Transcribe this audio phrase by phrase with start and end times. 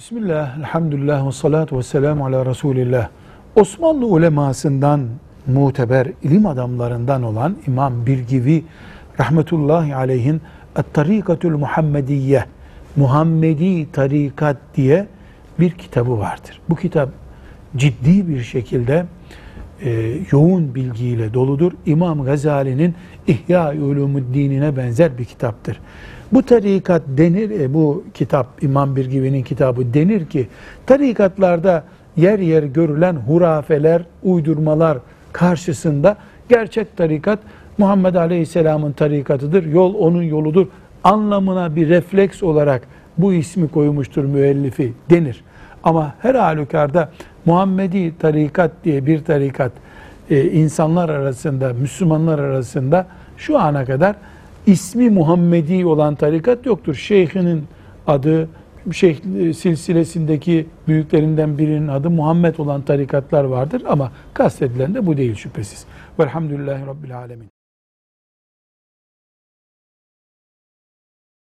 [0.00, 3.08] Bismillah, elhamdülillah ve salatu ve selamu ala Resulillah.
[3.56, 5.08] Osmanlı ulemasından
[5.46, 8.64] muteber ilim adamlarından olan İmam Birgivi
[9.20, 10.40] rahmetullahi aleyhin
[10.78, 12.44] Et-Tarikatül Muhammediye
[12.96, 15.06] Muhammedi Tarikat diye
[15.58, 16.60] bir kitabı vardır.
[16.68, 17.08] Bu kitap
[17.76, 19.06] ciddi bir şekilde
[19.84, 21.72] e, yoğun bilgiyle doludur.
[21.86, 22.94] İmam Gazali'nin
[23.26, 25.80] İhya Ulumuddin'ine benzer bir kitaptır.
[26.32, 30.48] Bu tarikat denir, e, bu kitap İmam Birgivi'nin kitabı denir ki
[30.86, 31.84] tarikatlarda
[32.16, 34.98] yer yer görülen hurafeler, uydurmalar
[35.32, 36.16] karşısında
[36.48, 37.38] gerçek tarikat
[37.78, 40.66] Muhammed Aleyhisselam'ın tarikatıdır, yol onun yoludur
[41.04, 42.82] anlamına bir refleks olarak
[43.18, 45.44] bu ismi koymuştur müellifi denir.
[45.84, 47.10] Ama her halükarda
[47.46, 49.72] Muhammedi tarikat diye bir tarikat
[50.30, 54.16] e, insanlar arasında, Müslümanlar arasında şu ana kadar
[54.66, 56.94] ismi Muhammedi olan tarikat yoktur.
[56.94, 57.64] Şeyhinin
[58.06, 58.48] adı,
[58.92, 65.34] şeyh e, silsilesindeki büyüklerinden birinin adı Muhammed olan tarikatlar vardır ama kastedilen de bu değil
[65.34, 65.84] şüphesiz.
[66.18, 67.59] Velhamdülillahi Rabbil Alemin.